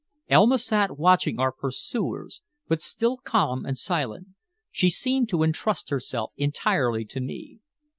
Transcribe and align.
Elma 0.29 0.57
sat 0.57 0.97
watching 0.97 1.39
our 1.39 1.51
pursuers, 1.51 2.41
but 2.67 2.81
still 2.81 3.17
calm 3.17 3.63
and 3.67 3.77
silent. 3.77 4.29
She 4.71 4.89
seemed 4.89 5.29
to 5.29 5.43
intrust 5.43 5.91
herself 5.91 6.31
entirely 6.37 7.05
to 7.05 7.19
me. 7.19 7.59